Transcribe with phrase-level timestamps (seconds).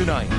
[0.00, 0.30] Tonight,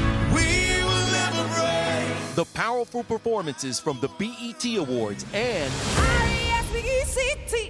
[2.34, 5.72] the powerful performances from the BET Awards and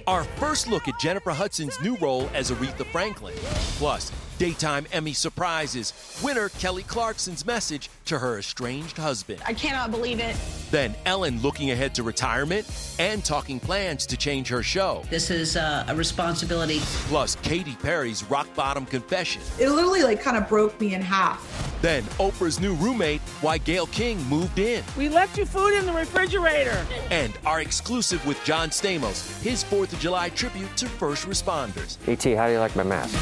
[0.06, 3.34] our first look at Jennifer Hudson's new role as Aretha Franklin.
[3.76, 4.10] Plus,
[4.42, 9.40] Daytime Emmy surprises, winner Kelly Clarkson's message to her estranged husband.
[9.46, 10.34] I cannot believe it.
[10.72, 12.68] Then Ellen looking ahead to retirement
[12.98, 15.04] and talking plans to change her show.
[15.08, 16.80] This is uh, a responsibility.
[17.06, 19.42] Plus, Katy Perry's rock bottom confession.
[19.60, 21.78] It literally like kind of broke me in half.
[21.80, 24.82] Then Oprah's new roommate, why Gayle King moved in.
[24.98, 26.84] We left you food in the refrigerator.
[27.12, 31.96] And our exclusive with John Stamos, his 4th of July tribute to first responders.
[32.08, 33.16] ET, how do you like my mask?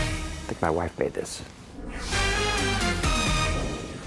[0.51, 1.43] I think my wife made this.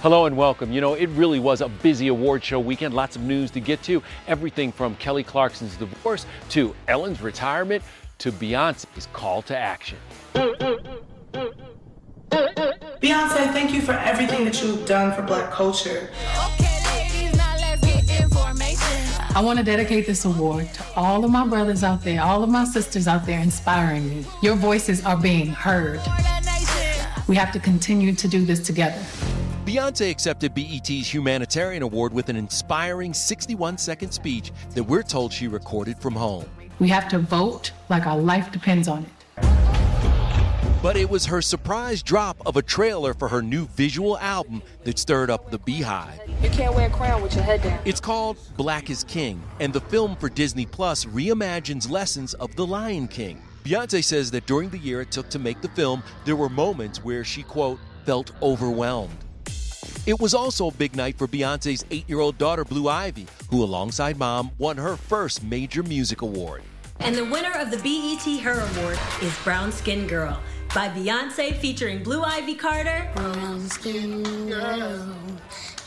[0.02, 0.74] Hello and welcome.
[0.74, 3.82] You know, it really was a busy award show weekend, lots of news to get
[3.84, 4.04] to.
[4.28, 7.82] Everything from Kelly Clarkson's divorce to Ellen's retirement
[8.18, 9.98] to Beyonce's call to action.
[13.02, 16.12] Beyonce, thank you for everything that you've done for black culture.
[19.36, 22.52] I want to dedicate this award to all of my brothers out there, all of
[22.52, 24.26] my sisters out there inspiring me.
[24.44, 26.00] Your voices are being heard.
[27.28, 29.02] We have to continue to do this together.
[29.66, 35.48] Beyonce accepted BET's Humanitarian Award with an inspiring 61 second speech that we're told she
[35.48, 36.46] recorded from home.
[36.80, 39.23] We have to vote like our life depends on it.
[40.84, 45.00] But it was her surprise drop of a trailer for her new visual album that
[45.00, 46.20] stirred up the beehive.
[46.42, 47.80] You can't wear a crown with your head down.
[47.86, 52.66] It's called Black is King, and the film for Disney Plus reimagines lessons of The
[52.66, 53.42] Lion King.
[53.64, 57.02] Beyonce says that during the year it took to make the film, there were moments
[57.02, 59.16] where she, quote, felt overwhelmed.
[60.06, 63.64] It was also a big night for Beyonce's eight year old daughter, Blue Ivy, who,
[63.64, 66.62] alongside mom, won her first major music award.
[67.00, 70.40] And the winner of the BET Her Award is Brown Skin Girl
[70.74, 73.08] by Beyonce featuring Blue Ivy Carter.
[73.16, 75.16] Brown skin girl,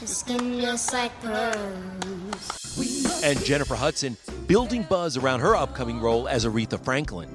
[0.04, 3.25] skin just like pearls.
[3.25, 7.28] And Jennifer Hudson building buzz around her upcoming role as Aretha Franklin.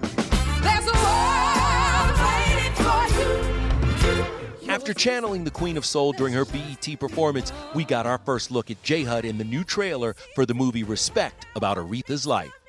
[4.70, 8.72] After channeling the Queen of Soul during her BET performance, we got our first look
[8.72, 12.61] at J Hud in the new trailer for the movie Respect about Aretha's life.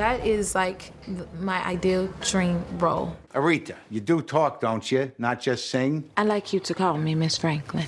[0.00, 0.92] That is like
[1.40, 3.14] my ideal dream role.
[3.34, 5.12] Aretha, you do talk, don't you?
[5.18, 6.08] Not just sing?
[6.16, 7.84] I like you to call me Miss Franklin.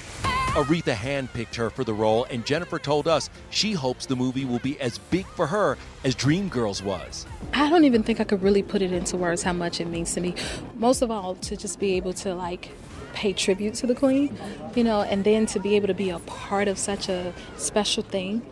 [0.52, 4.58] Aretha handpicked her for the role, and Jennifer told us she hopes the movie will
[4.58, 7.24] be as big for her as Dreamgirls was.
[7.54, 10.12] I don't even think I could really put it into words how much it means
[10.12, 10.34] to me.
[10.74, 12.72] Most of all, to just be able to like
[13.14, 14.36] pay tribute to the Queen,
[14.74, 18.02] you know, and then to be able to be a part of such a special
[18.02, 18.42] thing.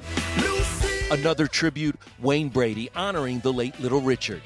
[1.10, 4.42] Another tribute, Wayne Brady honoring the late Little Richard.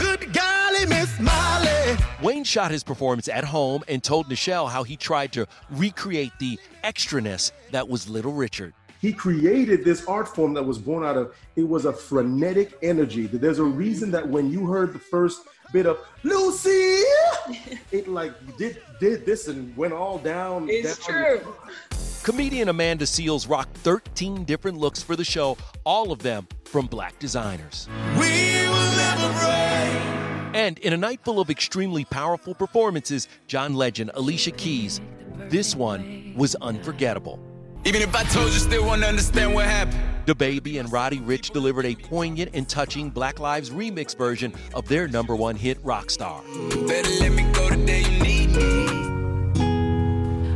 [0.00, 1.96] Good golly, Miss Molly.
[2.20, 6.58] Wayne shot his performance at home and told Nischelle how he tried to recreate the
[6.82, 8.74] extraness that was Little Richard.
[9.00, 13.28] He created this art form that was born out of it was a frenetic energy.
[13.28, 15.42] There's a reason that when you heard the first
[15.72, 16.68] bit of Lucy,
[17.92, 20.68] it like did did this and went all down.
[20.68, 21.40] It's down.
[21.40, 21.54] true.
[22.22, 27.18] Comedian Amanda Seales rocked 13 different looks for the show, all of them from black
[27.18, 27.88] designers.
[30.54, 35.00] And in a night full of extremely powerful performances, John Legend, Alicia Keys,
[35.48, 37.40] this one was unforgettable.
[37.84, 39.98] Even if I told you, still won't understand what happened.
[40.26, 45.08] DaBaby and Roddy Ricch delivered a poignant and touching Black Lives remix version of their
[45.08, 46.40] number one hit, Rockstar.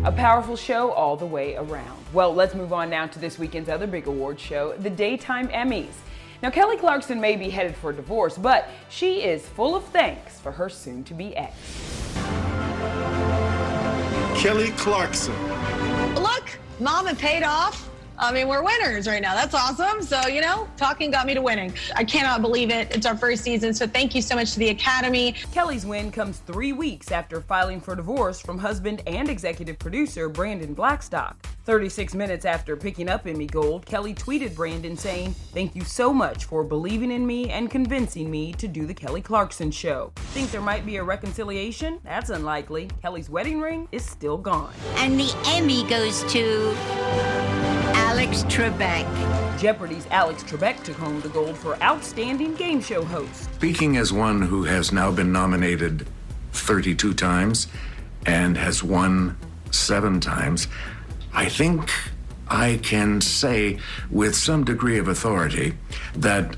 [0.06, 1.98] A powerful show all the way around.
[2.12, 5.94] Well, let's move on now to this weekend's other big award show, the Daytime Emmys.
[6.44, 10.52] Now, Kelly Clarkson may be headed for divorce, but she is full of thanks for
[10.52, 11.56] her soon to be ex.
[14.40, 15.34] Kelly Clarkson.
[16.14, 17.90] Look, Mama paid off.
[18.18, 19.34] I mean, we're winners right now.
[19.34, 20.02] That's awesome.
[20.02, 21.74] So, you know, talking got me to winning.
[21.94, 22.94] I cannot believe it.
[22.94, 23.74] It's our first season.
[23.74, 25.32] So, thank you so much to the Academy.
[25.52, 30.72] Kelly's win comes three weeks after filing for divorce from husband and executive producer Brandon
[30.72, 31.36] Blackstock.
[31.64, 36.44] 36 minutes after picking up Emmy Gold, Kelly tweeted Brandon saying, Thank you so much
[36.44, 40.12] for believing in me and convincing me to do The Kelly Clarkson Show.
[40.16, 41.98] Think there might be a reconciliation?
[42.04, 42.88] That's unlikely.
[43.02, 44.72] Kelly's wedding ring is still gone.
[44.96, 47.55] And the Emmy goes to
[48.16, 49.58] Alex Trebek.
[49.58, 53.52] Jeopardy's Alex Trebek took home the gold for Outstanding Game Show Host.
[53.56, 56.06] Speaking as one who has now been nominated
[56.52, 57.66] 32 times
[58.24, 59.36] and has won
[59.70, 60.66] seven times,
[61.34, 61.90] I think
[62.48, 63.80] I can say
[64.10, 65.74] with some degree of authority
[66.14, 66.56] that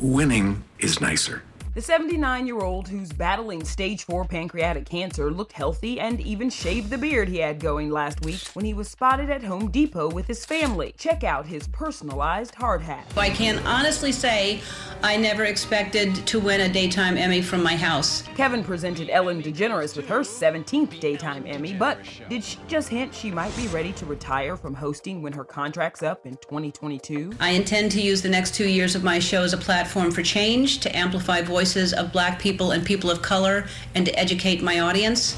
[0.00, 1.44] winning is nicer.
[1.72, 6.90] The 79 year old who's battling stage 4 pancreatic cancer looked healthy and even shaved
[6.90, 10.26] the beard he had going last week when he was spotted at Home Depot with
[10.26, 10.92] his family.
[10.98, 13.06] Check out his personalized hard hat.
[13.16, 14.60] I can honestly say
[15.04, 18.22] I never expected to win a daytime Emmy from my house.
[18.34, 23.30] Kevin presented Ellen DeGeneres with her 17th daytime Emmy, but did she just hint she
[23.30, 27.32] might be ready to retire from hosting when her contract's up in 2022?
[27.38, 30.24] I intend to use the next two years of my show as a platform for
[30.24, 34.80] change, to amplify voices of black people and people of color, and to educate my
[34.80, 35.36] audience.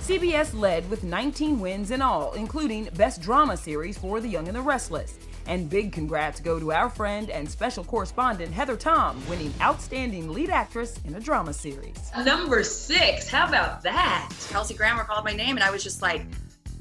[0.00, 4.56] CBS led with 19 wins in all, including Best Drama Series for The Young and
[4.56, 5.18] the Restless.
[5.46, 10.50] And big congrats go to our friend and special correspondent Heather Tom, winning Outstanding Lead
[10.50, 11.96] Actress in a Drama Series.
[12.22, 14.30] Number six, how about that?
[14.50, 16.26] Kelsey Grammer called my name, and I was just like,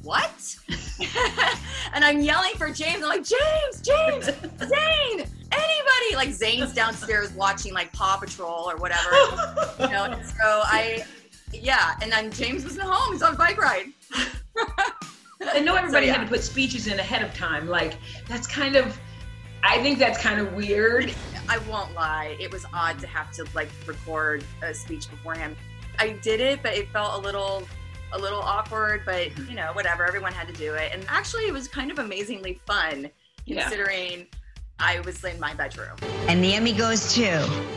[0.04, 0.58] what?
[1.94, 3.04] and I'm yelling for James.
[3.04, 4.26] I'm like, James, James,
[4.68, 6.16] Zane, anybody.
[6.16, 9.12] Like Zane's downstairs watching like Paw Patrol or whatever.
[9.80, 11.06] you know, and so I,
[11.54, 13.14] yeah, and then James wasn't home.
[13.14, 13.88] He's on a bike ride.
[15.44, 16.18] I know everybody So, yeah.
[16.20, 17.68] had to put speeches in ahead of time.
[17.68, 18.98] Like that's kind of,
[19.64, 21.14] I think that's kind of weird.
[21.50, 22.38] I won't lie.
[22.40, 25.56] It was odd to have to like record a speech beforehand.
[26.00, 27.68] I did it, but it felt a little
[28.14, 30.06] a little awkward, but you know, whatever.
[30.06, 30.92] Everyone had to do it.
[30.94, 33.10] And actually it was kind of amazingly fun
[33.46, 33.70] Yeah.
[34.82, 35.98] Considering I was in my bedroom.
[36.28, 37.24] And the Emmy goes to.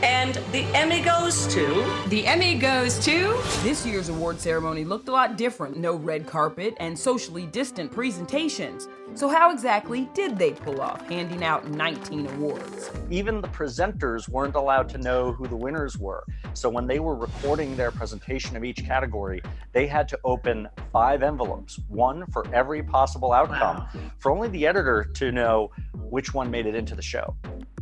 [0.03, 1.85] And the Emmy goes to.
[2.07, 3.39] The Emmy goes to.
[3.63, 5.77] This year's award ceremony looked a lot different.
[5.77, 8.87] No red carpet and socially distant presentations.
[9.13, 12.91] So, how exactly did they pull off handing out 19 awards?
[13.09, 16.25] Even the presenters weren't allowed to know who the winners were.
[16.53, 19.41] So when they were recording their presentation of each category,
[19.73, 23.87] they had to open five envelopes, one for every possible outcome,
[24.19, 27.35] for only the editor to know which one made it into the show.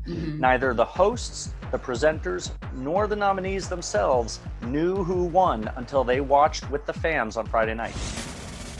[0.08, 0.40] Mm-hmm.
[0.40, 6.70] Neither the hosts, the presenters, nor the nominees themselves knew who won until they watched
[6.70, 7.96] with the fans on Friday night.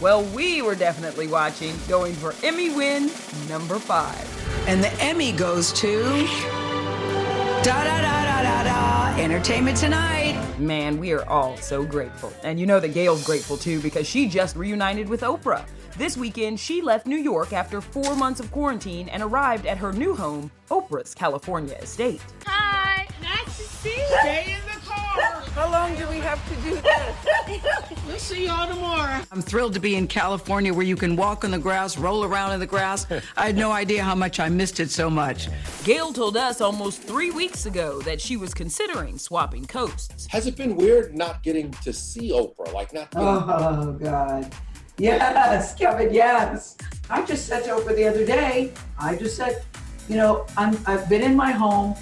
[0.02, 3.10] Well, we were definitely watching, going for Emmy win
[3.48, 4.68] number five.
[4.68, 6.63] And the Emmy goes to.
[7.64, 9.22] Da da da da da da.
[9.22, 10.38] Entertainment Tonight.
[10.60, 12.34] Man, we are all so grateful.
[12.44, 15.66] And you know that Gayle's grateful too because she just reunited with Oprah.
[15.98, 19.94] This weekend, she left New York after four months of quarantine and arrived at her
[19.94, 22.22] new home, Oprah's California estate.
[22.46, 23.08] Hi.
[23.22, 24.53] Nice to see you.
[25.84, 28.02] Long do we have to do this?
[28.08, 29.22] we'll see y'all tomorrow.
[29.34, 32.54] I'm thrilled to be in California where you can walk on the grass, roll around
[32.54, 33.06] in the grass.
[33.36, 35.50] I had no idea how much I missed it so much.
[35.84, 40.26] Gayle told us almost three weeks ago that she was considering swapping coasts.
[40.28, 42.72] Has it been weird not getting to see Oprah?
[42.72, 44.56] Like not getting Oh, God.
[44.98, 46.78] Yes, Kevin, yes.
[47.10, 49.66] I just said to Oprah the other day, I just said,
[50.08, 51.96] you know, I'm, I've been in my home.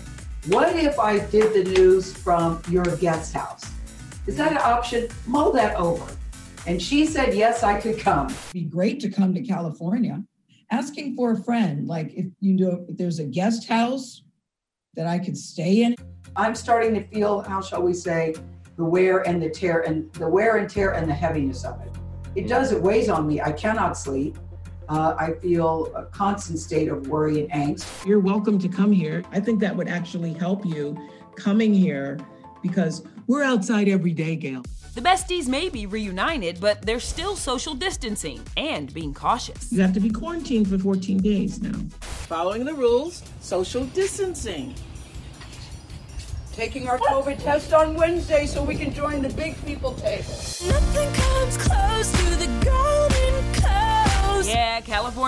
[0.48, 3.72] What if I did the news from your guest house?
[4.26, 5.08] Is that an option?
[5.28, 6.04] Mull that over.
[6.66, 8.34] And she said, yes, I could come.
[8.52, 10.24] be great to come to California.
[10.72, 14.24] Asking for a friend, like if you know if there's a guest house
[14.96, 15.96] that I could stay in.
[16.36, 18.34] I'm starting to feel, how shall we say,
[18.78, 21.92] the wear and the tear and the wear and tear and the heaviness of it.
[22.34, 23.42] It does, it weighs on me.
[23.42, 24.40] I cannot sleep.
[24.92, 28.06] Uh, I feel a constant state of worry and angst.
[28.06, 29.24] You're welcome to come here.
[29.32, 30.98] I think that would actually help you
[31.38, 32.20] coming here
[32.62, 34.64] because we're outside every day, Gayle.
[34.94, 39.72] The besties may be reunited, but they're still social distancing and being cautious.
[39.72, 41.80] You have to be quarantined for 14 days now.
[42.02, 44.76] Following the rules, social distancing.
[46.52, 50.26] Taking our COVID test on Wednesday so we can join the big people table.
[50.68, 52.61] Nothing comes close to the golden coast.
[52.61, 52.61] Yeah,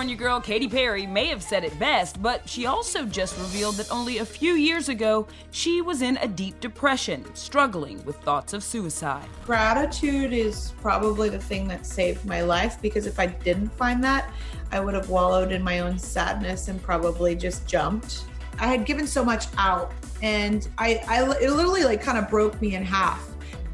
[0.04, 3.90] California girl Katy Perry may have said it best, but she also just revealed that
[3.90, 8.62] only a few years ago she was in a deep depression, struggling with thoughts of
[8.62, 9.24] suicide.
[9.46, 14.30] Gratitude is probably the thing that saved my life because if I didn't find that,
[14.72, 18.24] I would have wallowed in my own sadness and probably just jumped.
[18.58, 22.60] I had given so much out and I, I it literally like kind of broke
[22.60, 23.26] me in half.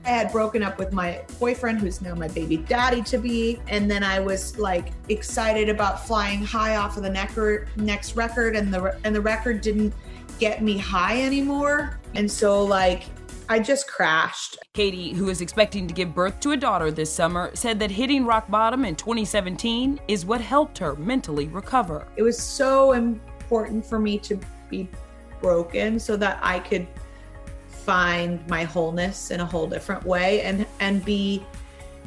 [0.04, 3.90] I had broken up with my boyfriend, who's now my baby daddy to be, and
[3.90, 8.72] then I was like excited about flying high off of the necker, next record, and
[8.72, 9.94] the and the record didn't
[10.38, 13.04] get me high anymore, and so like
[13.50, 14.58] I just crashed.
[14.74, 18.24] Katy, who is expecting to give birth to a daughter this summer, said that hitting
[18.24, 22.06] rock bottom in 2017 is what helped her mentally recover.
[22.16, 24.38] It was so important for me to
[24.68, 24.88] be
[25.42, 26.86] broken so that I could
[27.84, 31.44] find my wholeness in a whole different way and and be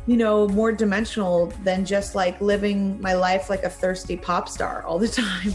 [0.05, 4.83] you know more dimensional than just like living my life like a thirsty pop star
[4.83, 5.53] all the time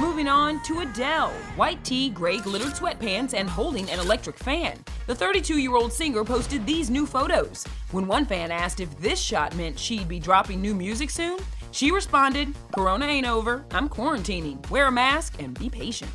[0.00, 1.30] Moving on to Adele.
[1.56, 4.82] White tee, gray glittered sweatpants, and holding an electric fan.
[5.06, 7.64] The 32 year old singer posted these new photos.
[7.92, 11.38] When one fan asked if this shot meant she'd be dropping new music soon,
[11.70, 13.64] she responded, Corona ain't over.
[13.70, 14.68] I'm quarantining.
[14.70, 16.10] Wear a mask and be patient.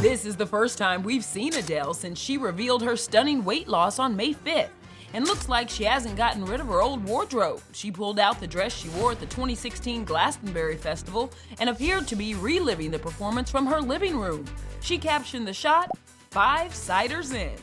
[0.00, 3.98] This is the first time we've seen Adele since she revealed her stunning weight loss
[3.98, 4.68] on May 5th.
[5.12, 7.62] And looks like she hasn't gotten rid of her old wardrobe.
[7.72, 12.16] She pulled out the dress she wore at the 2016 Glastonbury Festival and appeared to
[12.16, 14.44] be reliving the performance from her living room.
[14.80, 15.90] She captioned the shot,
[16.30, 17.56] Five Ciders In.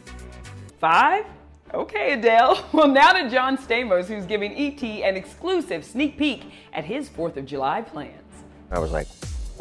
[0.80, 1.26] Five?
[1.74, 2.66] Okay, Adele.
[2.74, 7.38] Well, now to John Stamos, who's giving ET an exclusive sneak peek at his 4th
[7.38, 8.16] of July plans.
[8.72, 9.08] I was like,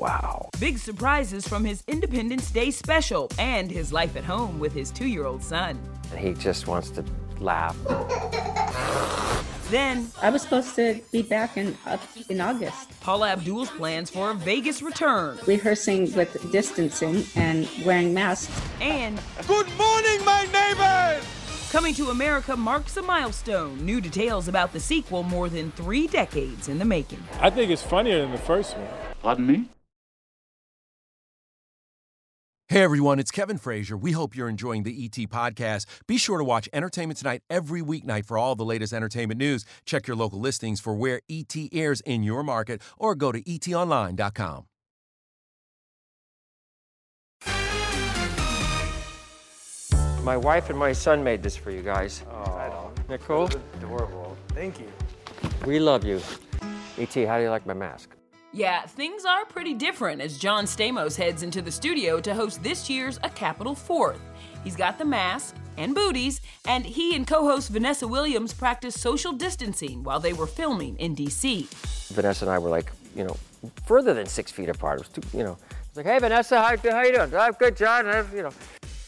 [0.00, 0.48] wow.
[0.58, 5.06] Big surprises from his Independence Day special and his life at home with his two
[5.06, 5.78] year old son.
[6.10, 7.04] And he just wants to
[7.38, 7.76] laugh.
[9.70, 11.96] Then, I was supposed to be back in uh,
[12.28, 12.88] in August.
[13.00, 15.38] Paula Abdul's plans for a Vegas return.
[15.46, 18.50] Rehearsing with distancing and wearing masks.
[18.80, 21.24] And Good morning, my neighbors!
[21.70, 23.84] Coming to America marks a milestone.
[23.84, 27.22] New details about the sequel more than three decades in the making.
[27.40, 28.88] I think it's funnier than the first one.
[29.22, 29.68] Pardon me?
[32.70, 33.96] Hey everyone, it's Kevin Frazier.
[33.96, 35.86] We hope you're enjoying the ET podcast.
[36.06, 39.64] Be sure to watch Entertainment Tonight every weeknight for all the latest entertainment news.
[39.84, 44.66] Check your local listings for where ET airs in your market or go to etonline.com.
[50.22, 52.22] My wife and my son made this for you guys.
[52.30, 53.50] Oh, Isn't that cool?
[53.78, 54.36] adorable.
[54.50, 54.92] Thank you.
[55.66, 56.20] We love you.
[56.96, 58.14] E.T., how do you like my mask?
[58.52, 62.90] Yeah, things are pretty different as John Stamos heads into the studio to host this
[62.90, 64.20] year's A Capitol Fourth.
[64.64, 69.32] He's got the mask and booties, and he and co host Vanessa Williams practiced social
[69.32, 71.68] distancing while they were filming in DC.
[72.12, 73.36] Vanessa and I were like, you know,
[73.86, 75.00] further than six feet apart.
[75.00, 77.30] It was too, you know, it's like, hey, Vanessa, how, how you doing?
[77.58, 78.06] Good, John.
[78.34, 78.52] You know,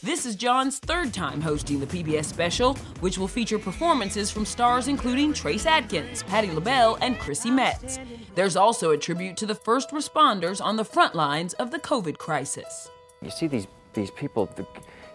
[0.03, 4.89] This is John's third time hosting the PBS special, which will feature performances from stars
[4.89, 7.99] including Trace Adkins, Patti LaBelle, and Chrissy Metz.
[8.35, 12.17] There's also a tribute to the first responders on the front lines of the COVID
[12.17, 12.89] crisis.
[13.21, 14.49] you see these these people,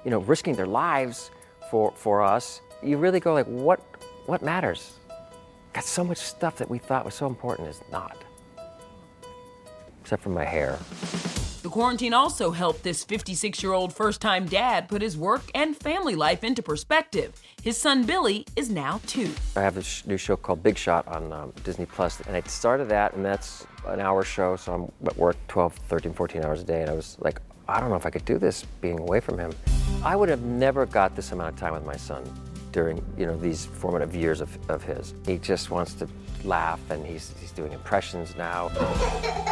[0.06, 1.32] you know, risking their lives
[1.70, 2.62] for for us.
[2.82, 3.80] You really go like, what
[4.24, 4.94] what matters?
[5.74, 8.24] Got so much stuff that we thought was so important is not,
[10.00, 10.78] except for my hair.
[11.62, 15.76] The quarantine also helped this 56 year old first time dad put his work and
[15.76, 17.32] family life into perspective.
[17.62, 19.30] His son Billy is now two.
[19.56, 22.88] I have sh- new show called Big Shot on um, Disney Plus, and I started
[22.90, 26.64] that, and that's an hour show, so I'm at work 12, 13, 14 hours a
[26.64, 29.18] day, and I was like, I don't know if I could do this being away
[29.18, 29.52] from him.
[30.04, 32.22] I would have never got this amount of time with my son
[32.70, 35.14] during, you know, these formative years of, of his.
[35.26, 36.08] He just wants to
[36.44, 38.70] laugh, and he's, he's doing impressions now.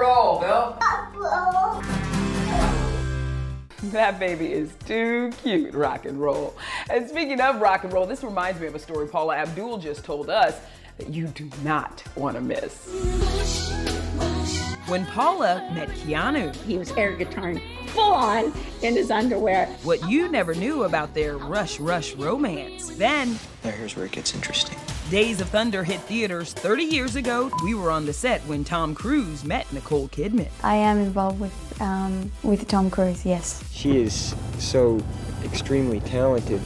[0.00, 1.82] Rock and roll, Bill.
[3.84, 6.54] That baby is too cute, rock and roll.
[6.90, 10.04] And speaking of rock and roll, this reminds me of a story Paula Abdul just
[10.04, 10.60] told us
[10.98, 12.86] that you do not want to miss.
[14.86, 18.52] When Paula met Keanu, He was air guitaring full on
[18.82, 19.66] in his underwear.
[19.82, 22.90] what you never knew about their rush rush romance.
[22.90, 24.76] Then, Now here's where it gets interesting.
[25.10, 27.50] Days of Thunder hit theaters 30 years ago.
[27.64, 30.48] We were on the set when Tom Cruise met Nicole Kidman.
[30.62, 33.26] I am involved with um, with Tom Cruise.
[33.26, 33.64] Yes.
[33.72, 35.02] She is so
[35.42, 36.60] extremely talented.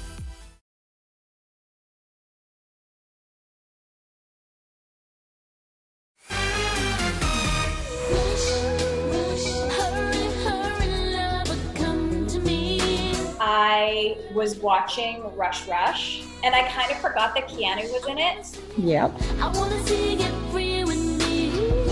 [14.34, 18.60] Was watching Rush Rush and I kind of forgot that Keanu was in it.
[18.76, 19.12] Yep.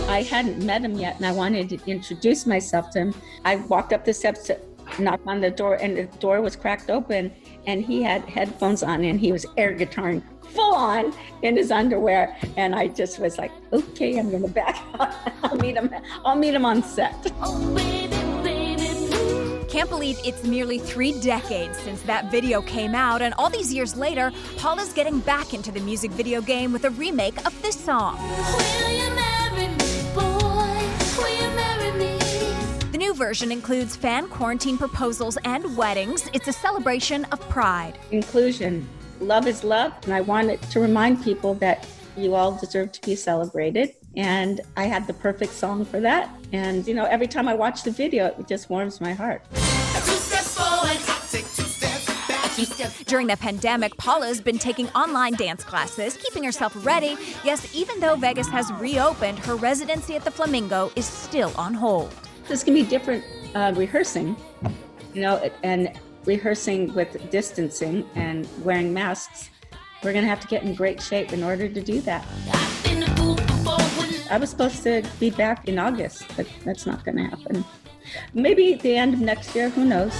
[0.08, 3.14] I hadn't met him yet, and I wanted to introduce myself to him.
[3.46, 4.58] I walked up the steps to
[4.98, 7.32] knock on the door, and the door was cracked open,
[7.66, 12.36] and he had headphones on, and he was air guitaring full on in his underwear,
[12.58, 15.14] and I just was like, okay, I'm gonna back out.
[15.42, 15.88] I'll meet him.
[16.26, 17.14] I'll meet him on set.
[19.72, 23.96] Can't believe it's nearly three decades since that video came out, and all these years
[23.96, 28.18] later, Paula's getting back into the music video game with a remake of this song.
[32.90, 36.28] The new version includes fan quarantine proposals and weddings.
[36.34, 37.98] It's a celebration of pride.
[38.10, 38.86] Inclusion.
[39.20, 43.16] Love is love, and I wanted to remind people that you all deserve to be
[43.16, 43.94] celebrated.
[44.14, 46.28] And I had the perfect song for that.
[46.52, 49.42] And, you know, every time I watch the video, it just warms my heart.
[53.06, 57.16] During the pandemic, Paula's been taking online dance classes, keeping herself ready.
[57.44, 62.12] Yes, even though Vegas has reopened, her residency at the Flamingo is still on hold.
[62.48, 64.36] This can be different uh, rehearsing,
[65.14, 69.50] you know, and rehearsing with distancing and wearing masks.
[70.02, 72.26] We're going to have to get in great shape in order to do that.
[74.30, 77.64] I was supposed to be back in August, but that's not going to happen.
[78.34, 80.12] Maybe the end of next year, who knows?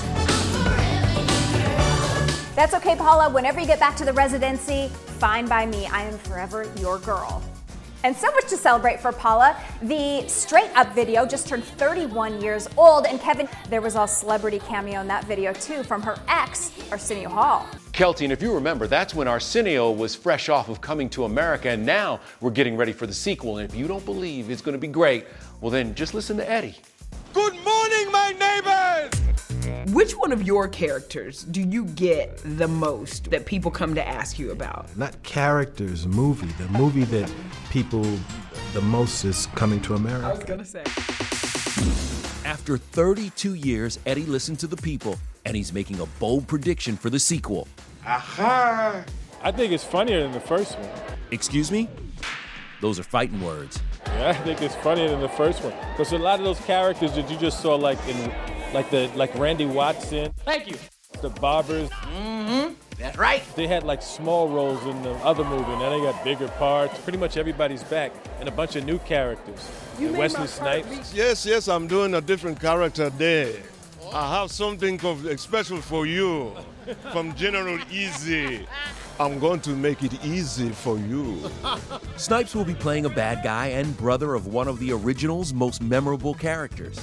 [2.55, 3.31] That's okay, Paula.
[3.31, 5.87] Whenever you get back to the residency, fine by me.
[5.87, 7.43] I am forever your girl.
[8.05, 9.57] And so much to celebrate for Paula.
[9.81, 13.07] The Straight Up video just turned 31 years old.
[13.07, 17.31] And Kevin, there was a celebrity cameo in that video too from her ex, Arsenio
[17.31, 17.67] Hall.
[17.93, 21.71] Keltie, and if you remember, that's when Arsenio was fresh off of coming to America,
[21.71, 23.59] and now we're getting ready for the sequel.
[23.59, 25.25] And if you don't believe it's going to be great,
[25.63, 26.77] well, then just listen to Eddie.
[27.33, 27.92] Good morning, my neighbors!
[29.93, 34.39] Which one of your characters do you get the most that people come to ask
[34.39, 34.97] you about?
[34.97, 36.47] Not characters, movie.
[36.57, 37.31] The movie that
[37.69, 38.03] people
[38.73, 40.27] the most is coming to America.
[40.27, 40.83] I was gonna say.
[42.49, 47.11] After 32 years, Eddie listened to the people, and he's making a bold prediction for
[47.11, 47.69] the sequel.
[48.07, 49.05] Aha!
[49.43, 50.89] I think it's funnier than the first one.
[51.33, 51.91] Excuse me?
[52.81, 53.79] Those are fighting words.
[54.07, 55.75] Yeah, I think it's funnier than the first one.
[55.91, 58.33] Because a lot of those characters that you just saw, like in,
[58.73, 60.33] like the like Randy Watson.
[60.45, 60.77] Thank you.
[61.21, 61.91] The Bobbers.
[61.91, 62.75] Mm-hmm.
[62.99, 63.43] That's right.
[63.57, 65.65] They had like small roles in the other movie.
[65.73, 66.99] Now they got bigger parts.
[67.01, 69.71] Pretty much everybody's back, and a bunch of new characters.
[69.99, 71.15] You and made Wesley my part Snipes.
[71.15, 73.55] Yes, yes, I'm doing a different character there.
[74.13, 76.53] I have something of- special for you
[77.13, 78.67] from General Izzi.
[79.19, 81.51] I'm going to make it easy for you.
[82.17, 85.83] Snipes will be playing a bad guy and brother of one of the original's most
[85.83, 87.01] memorable characters.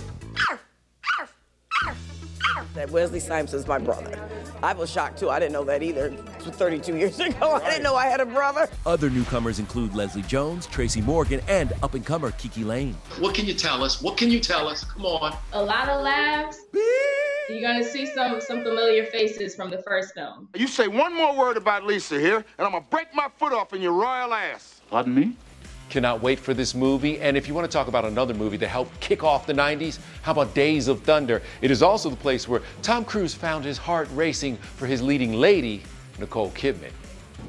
[2.75, 4.17] That Wesley Snipes is my brother.
[4.61, 5.29] I was shocked too.
[5.29, 6.11] I didn't know that either.
[6.11, 8.69] 32 years ago, I didn't know I had a brother.
[8.85, 12.93] Other newcomers include Leslie Jones, Tracy Morgan, and up and comer KiKi Layne.
[13.19, 14.01] What can you tell us?
[14.01, 14.83] What can you tell us?
[14.83, 15.35] Come on.
[15.53, 16.59] a lot of laughs.
[17.49, 20.49] You're gonna see some some familiar faces from the first film.
[20.55, 23.73] You say one more word about Lisa here, and I'm gonna break my foot off
[23.73, 24.81] in your royal ass.
[24.91, 25.35] Pardon me?
[25.89, 27.19] Cannot wait for this movie.
[27.19, 29.97] And if you want to talk about another movie that helped kick off the 90s,
[30.21, 31.41] how about Days of Thunder?
[31.61, 35.33] It is also the place where Tom Cruise found his heart racing for his leading
[35.33, 35.81] lady,
[36.19, 36.91] Nicole Kidman.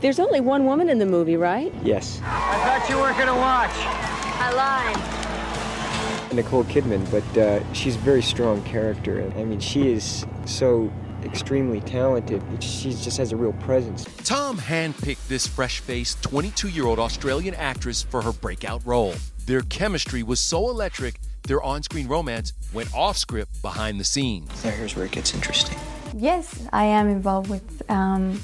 [0.00, 1.72] There's only one woman in the movie, right?
[1.82, 3.70] Yes, I thought you weren't gonna watch.
[3.74, 6.32] I lied.
[6.32, 9.30] Nicole Kidman, but uh, she's a very strong character.
[9.36, 10.90] I mean, she is so
[11.24, 12.42] extremely talented.
[12.62, 14.06] She just has a real presence.
[14.24, 19.14] Tom handpicked this fresh faced 22 year old Australian actress for her breakout role.
[19.46, 24.50] Their chemistry was so electric, their on screen romance went off script behind the scenes.
[24.64, 25.78] Now here's where it gets interesting.
[26.14, 28.40] Yes, I am involved with um,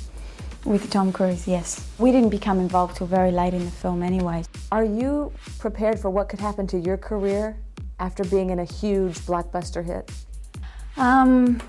[0.64, 1.48] with Tom Cruise.
[1.48, 4.44] Yes, we didn't become involved till very late in the film, anyway.
[4.70, 7.56] Are you prepared for what could happen to your career
[7.98, 10.10] after being in a huge blockbuster hit?
[10.96, 11.60] Um,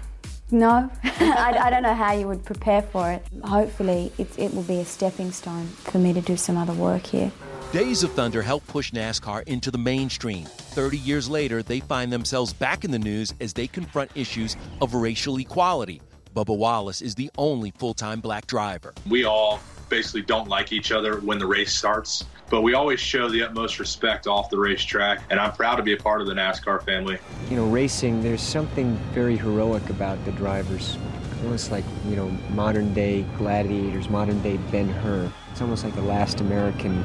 [0.51, 3.25] no, I, I don't know how you would prepare for it.
[3.43, 7.05] Hopefully, it, it will be a stepping stone for me to do some other work
[7.05, 7.31] here.
[7.73, 10.45] Days of Thunder helped push NASCAR into the mainstream.
[10.45, 14.93] 30 years later, they find themselves back in the news as they confront issues of
[14.93, 16.01] racial equality.
[16.33, 18.93] Bubba Wallace is the only full time black driver.
[19.09, 23.29] We all basically don't like each other when the race starts, but we always show
[23.29, 26.33] the utmost respect off the racetrack, and I'm proud to be a part of the
[26.33, 27.17] NASCAR family.
[27.49, 30.97] You know, racing, there's something very heroic about the drivers.
[31.43, 35.31] Almost like, you know, modern day gladiators, modern day Ben Hur.
[35.51, 37.03] It's almost like the last American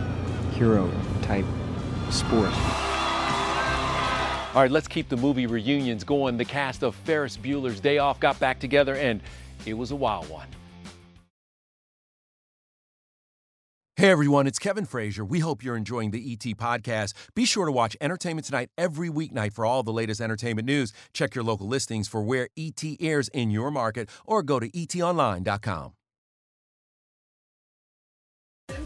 [0.53, 0.91] hero
[1.23, 1.47] type
[2.11, 2.53] sport.
[4.55, 6.37] All right, let's keep the movie reunions going.
[6.37, 9.21] The cast of Ferris Bueller's Day Off got back together, and
[9.65, 10.47] it was a wild one.
[14.03, 15.25] Hey everyone, it's Kevin Frazier.
[15.25, 17.15] We hope you're enjoying the ET podcast.
[17.37, 20.93] Be sure to watch Entertainment Tonight every weeknight for all the latest entertainment news.
[21.15, 25.93] Check your local listings for where ET airs in your market or go to etonline.com.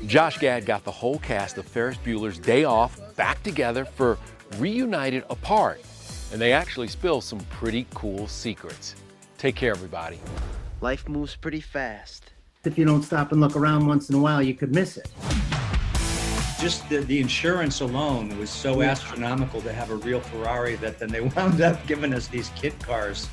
[0.07, 4.18] Josh Gad got the whole cast of Ferris Bueller's Day Off back together for
[4.59, 5.81] Reunited Apart.
[6.31, 8.94] And they actually spill some pretty cool secrets.
[9.38, 10.20] Take care, everybody.
[10.83, 12.33] Life moves pretty fast.
[12.66, 15.09] If you don't stop and look around once in a while, you could miss it.
[16.61, 18.90] Just the, the insurance alone was so Yeah.
[18.90, 22.76] astronomical to have a real Ferrari that then they wound up giving us these kit
[22.81, 23.29] cars.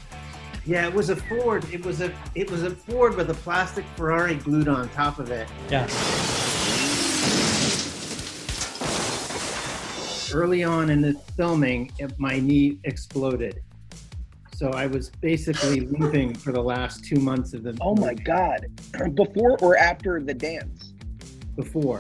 [0.66, 1.66] Yeah, it was a Ford.
[1.74, 5.32] It was a it was a Ford with a plastic Ferrari glued on top of
[5.32, 5.48] it.
[5.70, 5.88] Yeah.
[10.34, 13.62] Early on in the filming, it- my knee exploded.
[14.64, 17.78] So I was basically limping for the last two months of the.
[17.82, 18.66] Oh my God.
[19.14, 20.94] Before or after the dance?
[21.58, 22.00] Before.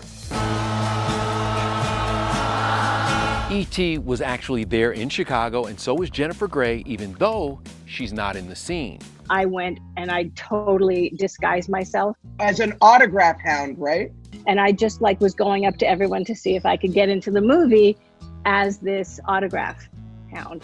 [3.51, 3.97] E.T.
[3.97, 8.47] was actually there in Chicago, and so was Jennifer Grey, even though she's not in
[8.47, 8.99] the scene.
[9.29, 12.15] I went and I totally disguised myself.
[12.39, 14.09] As an autograph hound, right?
[14.47, 17.09] And I just like was going up to everyone to see if I could get
[17.09, 17.97] into the movie
[18.45, 19.89] as this autograph
[20.31, 20.63] hound.